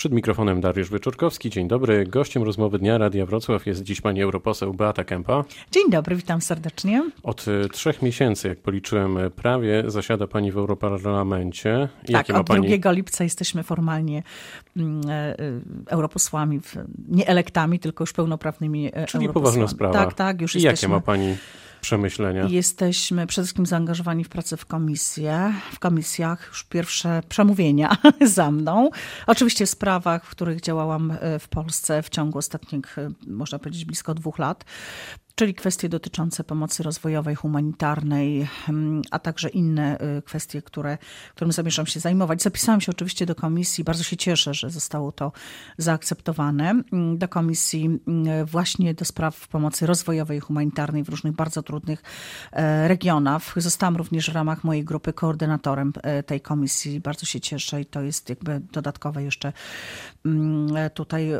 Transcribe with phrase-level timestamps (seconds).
[0.00, 1.50] Przed mikrofonem Dariusz Wyczorkowski.
[1.50, 2.06] Dzień dobry.
[2.06, 5.44] Gościem rozmowy Dnia Radia Wrocław jest dziś pani europoseł Beata Kępa.
[5.70, 7.10] Dzień dobry, witam serdecznie.
[7.22, 11.88] Od e, trzech miesięcy, jak policzyłem e, prawie, zasiada pani w Europarlamencie.
[12.08, 12.78] Jakie tak, od pani...
[12.78, 14.22] 2 lipca jesteśmy formalnie
[14.76, 15.36] mm, e,
[15.86, 16.60] europosłami,
[17.08, 19.94] nie elektami, tylko już pełnoprawnymi Czyli poważna sprawa.
[19.94, 20.70] Tak, tak, już jesteśmy.
[20.70, 21.36] jakie ma pani
[21.80, 22.44] przemyślenia?
[22.44, 25.54] Jesteśmy przede wszystkim zaangażowani w pracę w komisję.
[25.72, 27.96] W komisjach już pierwsze przemówienia
[28.36, 28.90] za mną.
[29.26, 33.84] Oczywiście w sprawach, w których działałam e, w Polsce w ciągu ostatnich, e, można powiedzieć,
[33.84, 34.64] blisko dwóch lat
[35.40, 40.98] czyli kwestie dotyczące pomocy rozwojowej, humanitarnej, mm, a także inne y, kwestie, które,
[41.34, 42.42] którym zamierzam się zajmować.
[42.42, 45.32] Zapisałam się oczywiście do komisji, bardzo się cieszę, że zostało to
[45.78, 51.62] zaakceptowane, mm, do komisji mm, właśnie do spraw pomocy rozwojowej i humanitarnej w różnych bardzo
[51.62, 52.02] trudnych
[52.52, 53.42] e, regionach.
[53.56, 57.00] Zostałam również w ramach mojej grupy koordynatorem e, tej komisji.
[57.00, 59.52] Bardzo się cieszę i to jest jakby dodatkowa jeszcze
[60.76, 61.30] e, tutaj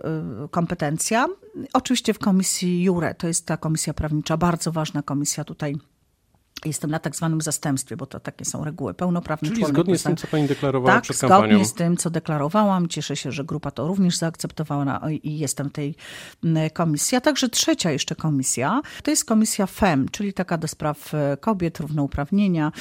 [0.50, 1.26] kompetencja.
[1.72, 5.76] Oczywiście w komisji Jure, to jest ta komisja prawnicza, bardzo ważna komisja tutaj
[6.64, 8.94] Jestem na tak zwanym zastępstwie, bo to takie są reguły.
[8.94, 11.42] Pełnoprawny Czyli zgodnie z tym, co pani deklarowała tak, przed kampanią.
[11.42, 12.88] zgodnie z tym, co deklarowałam.
[12.88, 15.94] Cieszę się, że grupa to również zaakceptowała i jestem w tej
[16.72, 17.16] komisji.
[17.16, 21.80] A także trzecia jeszcze komisja, to jest komisja FEM, czyli taka do spraw e, kobiet,
[21.80, 22.72] równouprawnienia.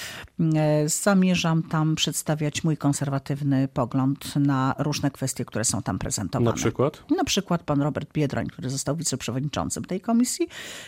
[0.55, 6.52] E, zamierzam tam przedstawiać mój konserwatywny pogląd na różne kwestie, które są tam prezentowane.
[6.52, 7.03] Na przykład?
[7.17, 10.47] Na przykład pan Robert Biedroń, który został wiceprzewodniczącym tej komisji,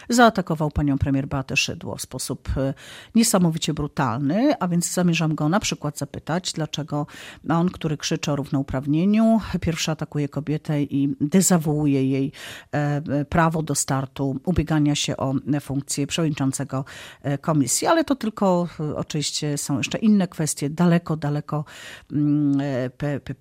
[0.09, 2.73] zaatakował panią premier Beatę Szydło w sposób e,
[3.15, 7.07] niesamowicie brutalny, a więc zamierzam go na przykład zapytać, dlaczego
[7.49, 12.31] on, który krzyczy o równouprawnieniu, pierwszy atakuje kobietę i dezawuuje jej
[12.71, 16.85] e, prawo do startu, ubiegania się o funkcję przewodniczącego
[17.21, 21.65] e, komisji, ale to tylko e, oczywiście są jeszcze inne kwestie, daleko, daleko
[22.11, 22.61] mm,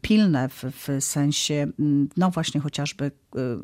[0.01, 3.11] pilne w, w sensie, mm, no właśnie chociażby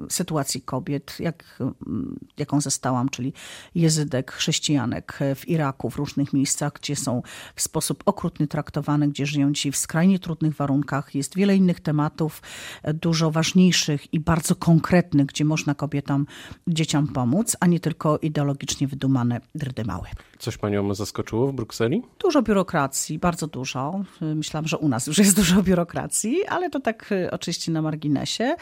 [0.08, 3.32] sytuacji kobiet, jak, mm, jaką zastałam, czyli
[3.74, 7.22] jezydek, chrześcijanek w Iraku, Iraku, w różnych miejscach, gdzie są
[7.54, 11.14] w sposób okrutny traktowane, gdzie żyją dzisiaj w skrajnie trudnych warunkach.
[11.14, 12.42] Jest wiele innych tematów,
[12.82, 16.26] e, dużo ważniejszych i bardzo konkretnych, gdzie można kobietom,
[16.68, 20.06] dzieciom pomóc, a nie tylko ideologicznie wydumane drdymały.
[20.38, 22.02] Coś panią zaskoczyło w Brukseli?
[22.18, 24.04] Dużo biurokracji, bardzo dużo.
[24.20, 28.56] Myślałam, że u nas już jest dużo biurokracji, ale to tak e, oczywiście na marginesie.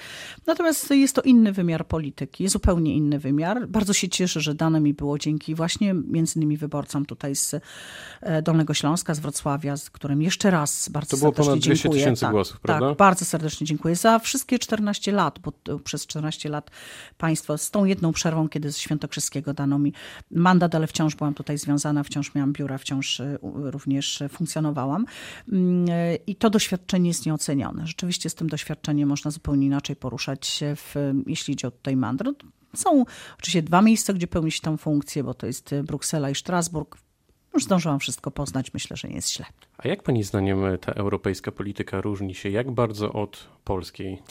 [0.46, 3.68] Natomiast jest to inny wymiar polityki, zupełnie inny wymiar.
[3.68, 7.54] Bardzo się cieszę, że dane mi było dzięki właśnie między innymi wyborcom tutaj z
[8.20, 11.36] e, Dolnego Śląska, z Wrocławia, z którym jeszcze raz bardzo serdecznie dziękuję.
[11.36, 12.88] To było ponad 200 tysięcy tak, głosów, prawda?
[12.88, 16.70] Tak, bardzo serdecznie dziękuję za wszystkie 14 lat, bo przez 14 lat
[17.18, 19.92] państwo z tą jedną przerwą, kiedy z Świętokrzyskiego dano mi
[20.30, 25.06] mandat, ale wciąż byłam tutaj związana, wciąż miałam biura, wciąż y, również funkcjonowałam.
[25.52, 25.86] Mm,
[26.26, 27.86] I to doświadczenie jest nieocenione.
[27.86, 30.94] Rzeczywiście z tym doświadczeniem można zupełnie inaczej poruszać się, w,
[31.26, 32.32] jeśli idzie o tutaj mandr.
[32.76, 33.04] Są
[33.38, 36.98] oczywiście dwa miejsca, gdzie pełni się tą funkcję, bo to jest Bruksela i Strasburg.
[37.54, 39.46] Już zdążyłam wszystko poznać, myślę, że nie jest źle.
[39.78, 44.22] A jak pani zdaniem ta europejska polityka różni się jak bardzo od polskiej?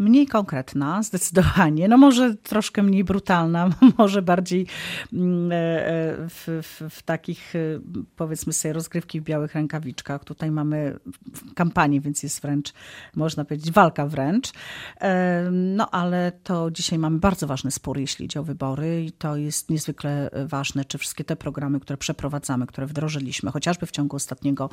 [0.00, 1.88] Mniej konkretna, zdecydowanie.
[1.88, 4.66] No może troszkę mniej brutalna, może bardziej
[5.12, 7.58] mm, e, e, w, w, w, takich, e,
[8.16, 10.24] powiedzmy sobie, rozgrywki w białych rękawiczkach.
[10.24, 10.98] Tutaj mamy
[11.54, 12.72] kampanię, więc jest wręcz,
[13.16, 14.52] można powiedzieć, walka wręcz.
[15.52, 19.70] No ale to dzisiaj mamy bardzo ważny spór, jeśli idzie o wybory i to jest
[19.70, 24.70] niezwykle ważne, czy wszystkie te programy, które przeprowadzamy, które wdrożyliśmy, chociażby w ciągu ostatniego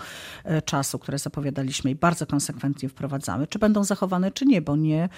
[0.65, 5.09] czasu, które zapowiadaliśmy i bardzo konsekwentnie wprowadzamy, czy będą zachowane, czy nie, bo nie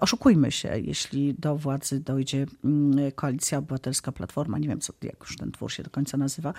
[0.00, 5.36] oszukujmy się, jeśli do władzy dojdzie mm, Koalicja Obywatelska, Platforma, nie wiem, co, jak już
[5.36, 6.54] ten twór się do końca nazywa,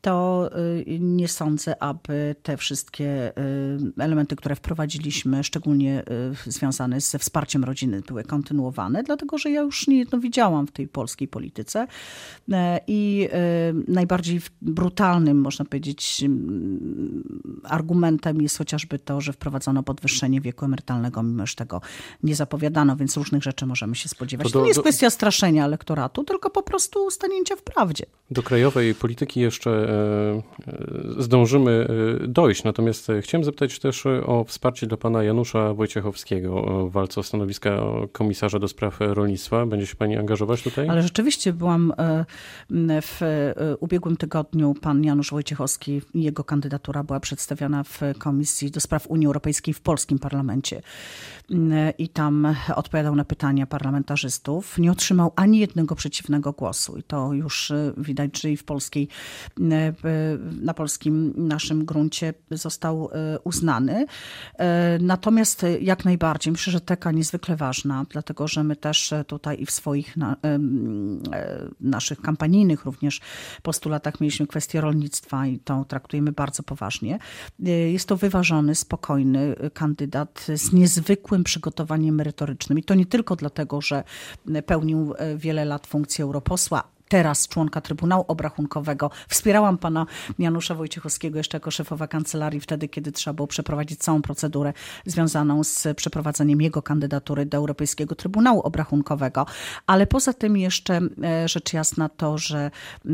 [0.00, 0.50] to
[0.88, 6.02] y, nie sądzę, aby te wszystkie y, elementy, które wprowadziliśmy, szczególnie
[6.46, 10.88] y, związane ze wsparciem rodziny, były kontynuowane, dlatego że ja już niejedno widziałam w tej
[10.88, 11.86] polskiej polityce
[12.52, 13.28] e, i
[13.88, 16.24] najbardziej brutalnym, można powiedzieć,
[17.64, 21.80] argumentem jest chociażby to, że wprowadzono podwyższenie wieku emerytalnego, mimo że tego
[22.22, 24.46] nie zapowiadano, więc różnych rzeczy możemy się spodziewać.
[24.46, 24.82] To, do, to nie jest do...
[24.82, 28.04] kwestia straszenia elektoratu, tylko po prostu stanięcia w prawdzie.
[28.30, 29.89] Do krajowej polityki jeszcze
[31.18, 31.86] zdążymy
[32.24, 32.64] e, dojść.
[32.64, 37.80] Natomiast chciałem zapytać też o wsparcie dla pana Janusza Wojciechowskiego w walce o stanowiska
[38.12, 39.66] komisarza do spraw rolnictwa.
[39.66, 40.88] Będzie się pani angażować tutaj?
[40.88, 42.24] Ale rzeczywiście byłam e,
[43.02, 43.20] w
[43.80, 44.74] ubiegłym tygodniu.
[44.80, 50.18] Pan Janusz Wojciechowski jego kandydatura była przedstawiana w Komisji do Spraw Unii Europejskiej w polskim
[50.18, 50.82] parlamencie.
[51.98, 54.78] I tam odpowiadał na pytania parlamentarzystów.
[54.78, 56.96] Nie otrzymał ani jednego przeciwnego głosu.
[56.98, 59.08] I to już widać, że i w polskiej
[60.62, 63.10] na polskim naszym gruncie został
[63.44, 64.06] uznany.
[65.00, 69.70] Natomiast jak najbardziej, myślę, że teka niezwykle ważna, dlatego że my też tutaj i w
[69.70, 70.36] swoich na,
[71.80, 73.20] naszych kampanijnych również
[73.62, 77.18] postulatach mieliśmy kwestię rolnictwa i to traktujemy bardzo poważnie.
[77.92, 84.04] Jest to wyważony, spokojny kandydat z niezwykłym przygotowaniem merytorycznym i to nie tylko dlatego, że
[84.66, 89.10] pełnił wiele lat funkcję europosła, teraz członka Trybunału Obrachunkowego.
[89.28, 90.06] Wspierałam pana
[90.38, 94.72] Janusza Wojciechowskiego jeszcze jako szefowa kancelarii wtedy, kiedy trzeba było przeprowadzić całą procedurę
[95.06, 99.46] związaną z przeprowadzeniem jego kandydatury do Europejskiego Trybunału Obrachunkowego.
[99.86, 102.70] Ale poza tym jeszcze e, rzecz jasna to, że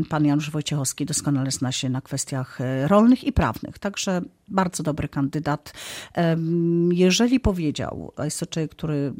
[0.09, 3.79] pan Janusz Wojciechowski doskonale zna się na kwestiach e, rolnych i prawnych.
[3.79, 5.73] Także bardzo dobry kandydat.
[6.91, 9.13] Jeżeli powiedział, jest to człowiek, który,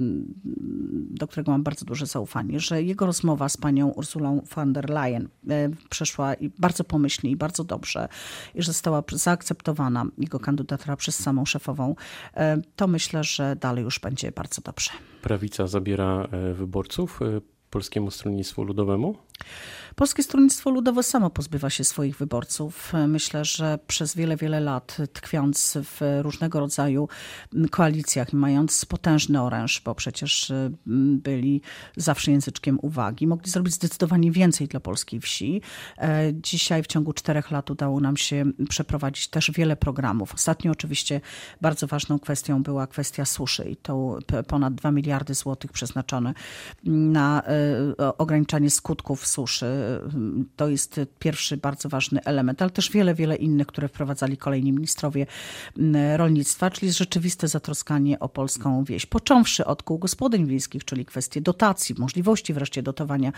[1.09, 5.29] do którego mam bardzo duże zaufanie, że jego rozmowa z panią Ursulą von der Leyen
[5.49, 8.07] e, przeszła bardzo pomyślnie i bardzo dobrze
[8.55, 11.95] i że została zaakceptowana jego kandydatura przez samą szefową,
[12.33, 14.91] e, to myślę, że dalej już będzie bardzo dobrze.
[15.21, 17.19] Prawica zabiera e, wyborców
[17.69, 19.15] Polskiemu Stronnictwu Ludowemu?
[19.97, 22.93] Polskie Stronnictwo Ludowe samo pozbywa się swoich wyborców.
[23.07, 27.07] Myślę, że przez wiele, wiele lat tkwiąc w różnego rodzaju
[27.71, 31.61] koalicjach i mając potężny oręż, bo przecież mm, byli
[31.95, 35.61] zawsze języczkiem uwagi, mogli zrobić zdecydowanie więcej dla polskiej wsi.
[35.97, 40.33] E, dzisiaj w ciągu czterech lat udało nam się przeprowadzić też wiele programów.
[40.33, 41.21] Ostatnio oczywiście
[41.61, 46.33] bardzo ważną kwestią była kwestia suszy i to ponad 2 miliardy złotych przeznaczone
[46.83, 47.43] na
[47.99, 49.65] e, ograniczanie skutków suszy
[50.55, 55.25] to jest pierwszy bardzo ważny element, ale też wiele, wiele innych, które wprowadzali kolejni ministrowie
[55.77, 59.05] mm, rolnictwa, czyli rzeczywiste zatroskanie o polską wieś.
[59.05, 63.33] Począwszy od kół gospodyń wiejskich, czyli kwestie dotacji, możliwości wreszcie dotowania e,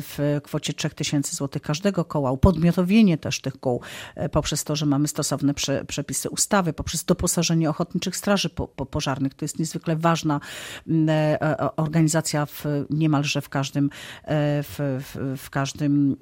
[0.00, 3.80] w kwocie 3000 zł każdego koła, upodmiotowienie też tych kół
[4.14, 5.54] e, poprzez to, że mamy stosowne
[5.86, 8.50] przepisy ustawy, poprzez doposażenie ochotniczych straży
[8.90, 9.34] pożarnych.
[9.34, 10.40] To jest niezwykle ważna
[10.88, 13.90] mm, e, organizacja w niemalże w każdym,
[14.26, 16.16] w, w, w każdym każdym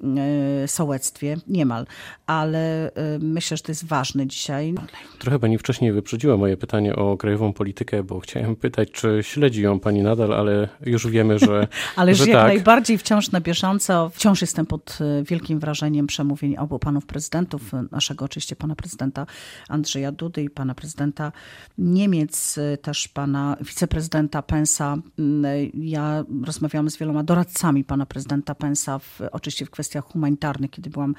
[0.63, 1.85] e, sołectwie, niemal,
[2.27, 4.73] ale e, myślę, że to jest ważne dzisiaj.
[5.19, 9.79] Trochę pani wcześniej wyprzedziła moje pytanie o krajową politykę, bo chciałem pytać, czy śledzi ją
[9.79, 11.67] pani nadal, ale już wiemy, że.
[11.95, 12.47] ale że jak tak.
[12.47, 14.09] najbardziej wciąż na bieżąco.
[14.09, 17.61] Wciąż jestem pod e, wielkim wrażeniem przemówień obu panów prezydentów,
[17.91, 19.25] naszego oczywiście pana prezydenta
[19.69, 21.31] Andrzeja Dudy i pana prezydenta
[21.77, 24.97] Niemiec, też pana wiceprezydenta Pensa.
[25.19, 30.71] Mm, ja rozmawiałam z wieloma doradcami pana prezydenta Pensa w oczywiście w kwestiach humanitarnych.
[30.71, 31.15] Kiedy byłam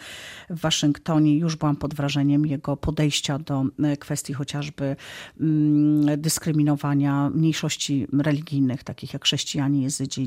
[0.50, 4.96] w Waszyngtonie, już byłam pod wrażeniem jego podejścia do e, kwestii chociażby
[5.40, 10.26] mm, dyskryminowania mniejszości religijnych, takich jak chrześcijanie, jezydzi,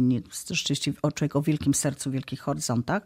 [0.51, 3.03] rzeczywiście człowiek o wielkim sercu, wielkich horyzontach.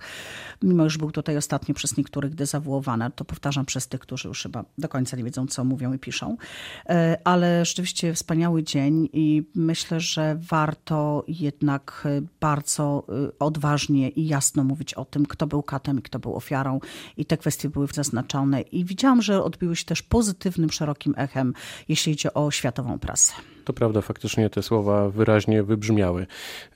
[0.61, 4.65] Mimo, że był tutaj ostatnio przez niektórych dezawuowany, to powtarzam przez tych, którzy już chyba
[4.77, 6.37] do końca nie wiedzą, co mówią i piszą.
[6.89, 13.07] E, ale rzeczywiście wspaniały dzień i myślę, że warto jednak e, bardzo
[13.39, 16.79] odważnie i jasno mówić mówić o tym, kto był katem i kto był ofiarą
[17.17, 18.61] i te kwestie były zaznaczone.
[18.61, 21.53] I widziałam, że odbiły się też pozytywnym, szerokim echem,
[21.89, 23.33] jeśli idzie o światową prasę.
[23.65, 26.27] To prawda, faktycznie te słowa wyraźnie wybrzmiały.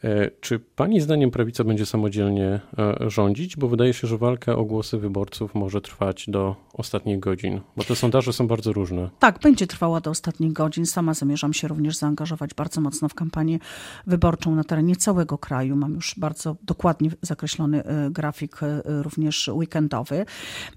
[0.03, 3.57] E, czy pani zdaniem prawica będzie samodzielnie e, rządzić?
[3.57, 7.95] Bo wydaje się, że walka o głosy wyborców może trwać do ostatnich godzin, bo te
[7.95, 9.09] sondaże są bardzo różne.
[9.19, 10.85] Tak, będzie trwała do ostatnich godzin.
[10.85, 13.59] Sama zamierzam się również zaangażować bardzo mocno w kampanię
[14.07, 15.75] wyborczą na terenie całego kraju.
[15.75, 18.59] Mam już bardzo dokładnie zakreślony e, grafik,
[19.01, 20.25] również weekendowy.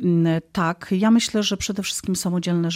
[0.00, 2.68] Mm, tak, ja myślę, że przede wszystkim samodzielne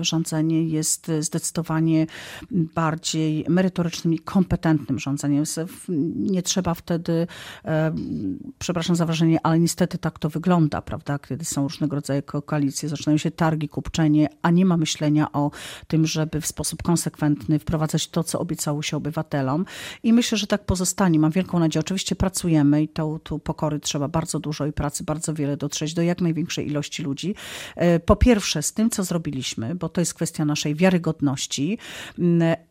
[0.00, 2.06] rządzenie jest zdecydowanie
[2.50, 5.44] bardziej merytorycznym i kompetentnym rządzeniem.
[6.16, 7.26] Nie trzeba wtedy,
[7.64, 7.94] e,
[8.58, 11.18] przepraszam za wrażenie, ale niestety tak to wygląda, prawda?
[11.18, 15.50] Kiedy są różnego rodzaju koalicje, zaczynają się targi, kupczenie, a nie ma myślenia o
[15.86, 19.64] tym, żeby w sposób konsekwentny wprowadzać to, co obiecało się obywatelom.
[20.02, 21.18] I myślę, że tak pozostanie.
[21.18, 21.80] Mam wielką nadzieję.
[21.80, 26.02] Oczywiście pracujemy i to, tu pokory trzeba bardzo dużo i pracy bardzo wiele dotrzeć do
[26.02, 27.34] jak największej ilości ludzi.
[27.76, 31.78] E, po pierwsze z tym, co zrobiliśmy, bo to jest kwestia naszej wiarygodności,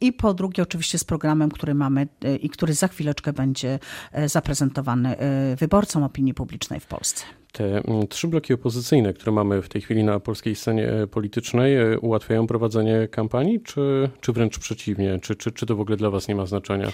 [0.01, 3.79] i po drugie oczywiście z programem, który mamy e, i który za chwileczkę będzie
[4.11, 7.40] e, zaprezentowany e, wyborcom opinii publicznej w Polsce.
[7.51, 12.47] Te mm, trzy bloki opozycyjne, które mamy w tej chwili na polskiej scenie politycznej, ułatwiają
[12.47, 15.19] prowadzenie kampanii, czy, czy wręcz przeciwnie?
[15.21, 16.91] Czy, czy, czy to w ogóle dla Was nie ma znaczenia?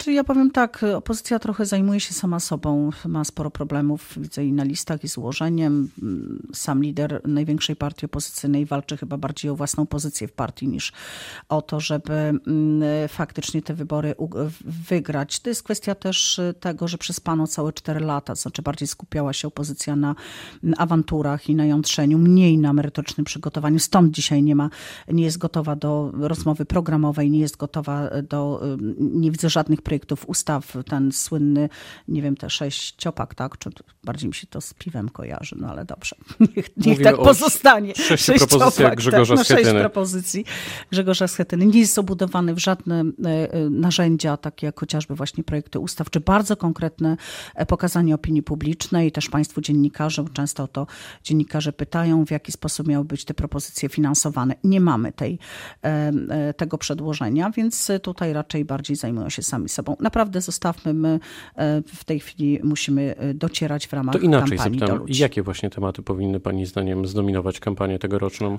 [0.00, 4.52] Czy ja powiem tak, opozycja trochę zajmuje się sama sobą, ma sporo problemów, widzę i
[4.52, 5.90] na listach, i z ułożeniem.
[6.54, 10.92] Sam lider największej partii opozycyjnej walczy chyba bardziej o własną pozycję w partii niż
[11.48, 12.38] o to, żeby mm,
[13.08, 14.14] faktycznie te wybory
[14.64, 15.40] wygrać.
[15.40, 19.48] To jest kwestia też tego, że przez panu całe cztery lata, znaczy bardziej skupiała się
[19.48, 20.14] opozycja na
[20.76, 23.78] awanturach i na jątrzeniu, mniej na merytorycznym przygotowaniu.
[23.78, 24.70] Stąd dzisiaj nie ma,
[25.08, 28.62] nie jest gotowa do rozmowy programowej, nie jest gotowa do,
[28.98, 31.68] nie widzę żadnych projektów ustaw, ten słynny,
[32.08, 33.58] nie wiem, te sześć ciopak, tak?
[33.58, 33.70] Czy
[34.04, 36.16] bardziej mi się to z piwem kojarzy, no ale dobrze.
[36.56, 37.94] Niech, niech tak pozostanie.
[37.94, 40.44] Sześć propozycji Grzegorza tak, no, Sześć propozycji
[40.90, 41.66] Grzegorza Schetyny.
[41.66, 46.20] Nie jest obudowany w żadne e, e, narzędzia, takie jak chociażby właśnie projekty ustaw, czy
[46.20, 47.16] bardzo konkretne
[47.54, 50.86] e, pokazanie opinii publicznej, też Państwu dziennikarze, często o to
[51.24, 54.54] dziennikarze pytają, w jaki sposób miały być te propozycje finansowane.
[54.64, 55.38] Nie mamy tej,
[56.56, 59.79] tego przedłożenia, więc tutaj raczej bardziej zajmują się sami sobą.
[60.00, 61.20] Naprawdę zostawmy, my
[61.86, 66.40] w tej chwili musimy docierać w ramach to inaczej kampanii zapytam, Jakie właśnie tematy powinny
[66.40, 68.58] Pani zdaniem zdominować kampanię tegoroczną?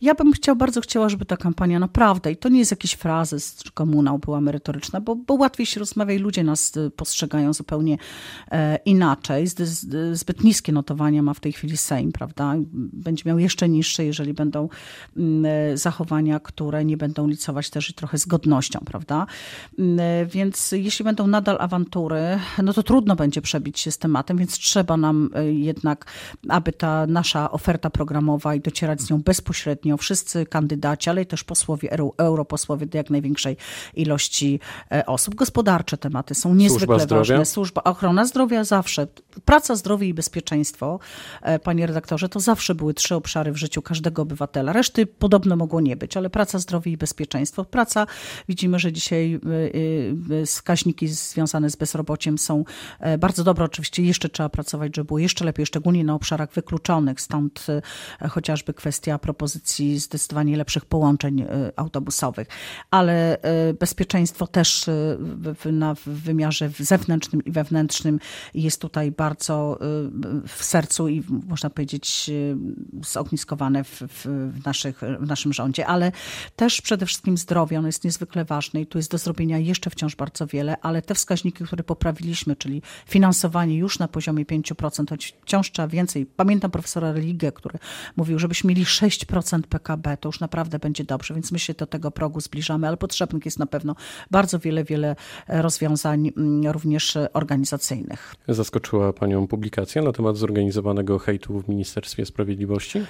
[0.00, 3.56] Ja bym chciał, bardzo chciała, żeby ta kampania naprawdę, i to nie jest jakiś frazes,
[3.56, 7.98] czy komunał była merytoryczna, bo, bo łatwiej się rozmawia i ludzie nas y, postrzegają zupełnie
[8.50, 9.46] e, inaczej.
[10.12, 12.54] Zbyt niskie notowania ma w tej chwili Sejm, prawda?
[12.92, 14.68] Będzie miał jeszcze niższe, jeżeli będą
[15.16, 19.26] mm, e, zachowania, które nie będą licować też i trochę z godnością, prawda?
[19.78, 24.36] Mm, e, więc jeśli będą nadal awantury, no to trudno będzie przebić się z tematem,
[24.36, 26.06] więc trzeba nam jednak,
[26.48, 31.90] aby ta nasza oferta programowa i docierać z nią bezpośrednio, wszyscy kandydaci, ale też posłowie,
[32.16, 33.56] europosłowie do jak największej
[33.94, 34.60] ilości
[34.92, 35.34] e, osób.
[35.34, 37.44] Gospodarcze tematy są niezwykle Służba ważne.
[37.44, 39.06] Służba, ochrona zdrowia zawsze.
[39.44, 40.98] Praca, zdrowie i bezpieczeństwo,
[41.42, 44.72] e, panie redaktorze, to zawsze były trzy obszary w życiu każdego obywatela.
[44.72, 47.64] Reszty podobno mogło nie być, ale praca, zdrowie i bezpieczeństwo.
[47.64, 48.06] Praca,
[48.48, 49.40] widzimy, że dzisiaj
[50.42, 52.64] e, wskaźniki związane z bezrobociem są
[53.18, 53.64] bardzo dobre.
[53.64, 57.20] Oczywiście jeszcze trzeba pracować, żeby było jeszcze lepiej, szczególnie na obszarach wykluczonych.
[57.20, 57.66] Stąd
[58.30, 61.44] chociażby kwestia propozycji zdecydowanie lepszych połączeń
[61.76, 62.48] autobusowych.
[62.90, 63.38] Ale
[63.80, 64.90] bezpieczeństwo też
[65.72, 68.20] na wymiarze zewnętrznym i wewnętrznym
[68.54, 69.78] jest tutaj bardzo
[70.48, 72.30] w sercu i można powiedzieć
[73.02, 74.26] zogniskowane w, w,
[74.66, 76.12] naszych, w naszym rządzie, ale
[76.56, 80.16] też przede wszystkim zdrowie, ono jest niezwykle ważne i tu jest do zrobienia jeszcze wciąż
[80.16, 85.72] bardzo wiele, ale te wskaźniki, które poprawiliśmy, czyli finansowanie już na poziomie 5%, choć wciąż
[85.72, 86.26] trzeba więcej.
[86.26, 87.78] Pamiętam profesora Religę, który
[88.16, 92.10] mówił, żebyśmy mieli 6% PKB, to już naprawdę będzie dobrze, więc my się do tego
[92.10, 93.94] progu zbliżamy, ale potrzebnych jest na pewno
[94.30, 95.16] bardzo wiele, wiele
[95.48, 98.34] rozwiązań mm, również organizacyjnych.
[98.48, 103.02] Zaskoczyła Panią publikacja na temat zorganizowanego hejtu w Ministerstwie Sprawiedliwości?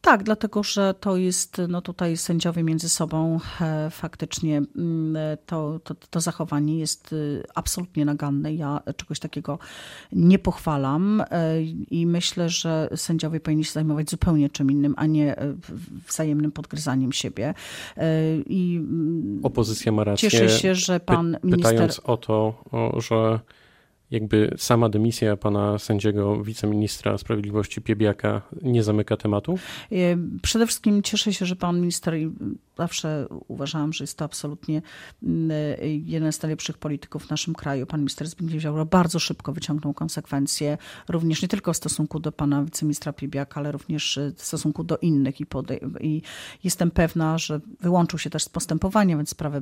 [0.00, 5.94] Tak, dlatego że to jest, no tutaj sędziowie między sobą e, faktycznie mm, to, to,
[6.10, 8.54] to zachowanie jest y, absolutnie naganne.
[8.54, 9.58] Ja czegoś takiego
[10.12, 15.38] nie pochwalam e, i myślę, że sędziowie powinni się zajmować zupełnie czym innym, a nie
[15.38, 15.54] e,
[16.08, 17.54] wzajemnym podgryzaniem siebie.
[18.46, 20.30] I mm, Opozycja ma rację.
[20.30, 21.72] Cieszę się, że pan minister...
[21.72, 22.64] Pytając o to,
[22.98, 23.40] że
[24.10, 29.58] jakby sama dymisja pana sędziego wiceministra sprawiedliwości Piebiaka nie zamyka tematu?
[29.92, 29.96] E,
[30.42, 32.14] przede wszystkim cieszę się, że pan minister,
[32.78, 34.82] zawsze uważałam, że jest to absolutnie
[35.22, 39.52] mm, e, jeden z najlepszych polityków w naszym kraju, pan minister Zbigniew Ziobro bardzo szybko
[39.52, 44.84] wyciągnął konsekwencje, również nie tylko w stosunku do pana wiceministra Piebiaka, ale również w stosunku
[44.84, 45.46] do innych i,
[46.00, 46.22] i
[46.64, 49.58] jestem pewna, że wyłączył się też z postępowania, więc sprawę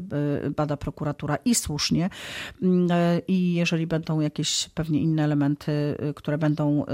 [0.46, 2.10] e, bada prokuratura i słusznie
[2.62, 2.88] mm,
[3.28, 6.86] i jeżeli będą jakieś jakieś pewnie inne elementy, y, które będą y,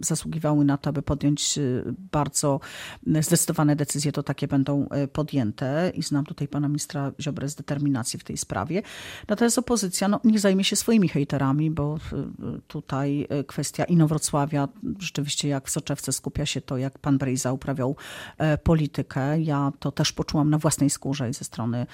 [0.00, 2.60] zasługiwały na to, aby podjąć y, bardzo
[3.20, 8.24] zdecydowane decyzje, to takie będą podjęte i znam tutaj pana ministra Ziobrę z determinacji w
[8.24, 8.82] tej sprawie.
[9.28, 11.98] Natomiast opozycja no, niech zajmie się swoimi hejterami, bo
[12.68, 14.68] tutaj kwestia Inowrocławia,
[14.98, 17.96] rzeczywiście jak w Soczewce skupia się to, jak pan Brejza uprawiał
[18.38, 19.40] e, politykę.
[19.40, 21.86] Ja to też poczułam na własnej skórze i ze strony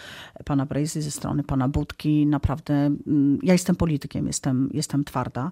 [0.45, 2.27] pana Brejzy, ze strony pana Budki.
[2.27, 3.86] Naprawdę, mm, ja jestem politykiem,
[4.27, 5.51] jestem, jestem twarda,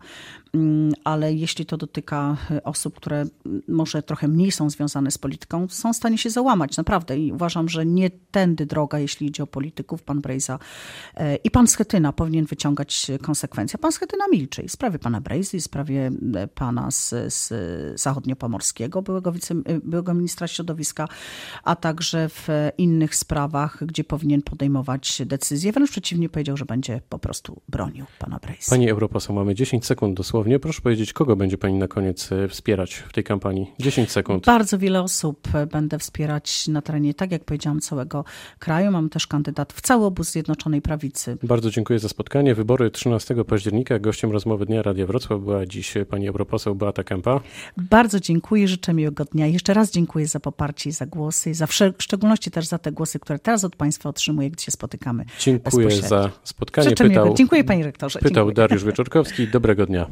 [0.54, 3.24] mm, ale jeśli to dotyka e, osób, które
[3.68, 7.18] może trochę mniej są związane z polityką, są w stanie się załamać, naprawdę.
[7.18, 10.02] I uważam, że nie tędy droga, jeśli idzie o polityków.
[10.02, 10.58] Pan Brejza
[11.14, 13.78] e, i pan Schetyna powinien wyciągać konsekwencje.
[13.78, 17.50] Pan Schetyna milczy i w sprawie pana Brejzy, i w sprawie e, pana z, z
[18.00, 21.08] zachodniopomorskiego, byłego, wice, byłego ministra środowiska,
[21.64, 22.48] a także w
[22.78, 25.72] innych sprawach, gdzie powinien podejmować decyzje.
[25.72, 28.70] Wręcz przeciwnie powiedział, że będzie po prostu bronił pana Brejsa.
[28.70, 30.58] Pani europoseł, mamy 10 sekund dosłownie.
[30.58, 33.72] Proszę powiedzieć, kogo będzie pani na koniec e, wspierać w tej kampanii?
[33.78, 34.44] 10 sekund.
[34.44, 38.24] Bardzo wiele osób e, będę wspierać na terenie, tak jak powiedziałam, całego
[38.58, 38.90] kraju.
[38.90, 41.36] Mam też kandydat w cały obóz Zjednoczonej Prawicy.
[41.42, 42.54] Bardzo dziękuję za spotkanie.
[42.54, 43.98] Wybory 13 października.
[43.98, 47.40] Gościem rozmowy Dnia Radia Wrocław była dziś pani europoseł Beata Kępa.
[47.76, 49.46] Bardzo dziękuję, życzę miłego dnia.
[49.46, 53.18] Jeszcze raz dziękuję za poparcie i za głosy, za w szczególności też za te głosy,
[53.18, 55.24] które teraz od państwa otrzymuję, gdy się spotykamy.
[55.40, 56.88] Dziękuję za spotkanie.
[56.88, 57.34] Życzę Pytał...
[57.34, 58.13] Dziękuję panie rektorze.
[58.22, 59.48] Pytał Dariusz Wieczorkowski.
[59.48, 60.06] Dobrego dnia.